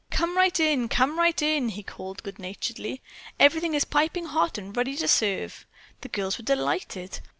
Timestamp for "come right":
0.09-0.59, 0.89-1.39